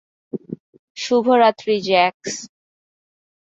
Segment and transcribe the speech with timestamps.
[0.97, 2.33] শুভ রাত্রি, জ্যাক্স।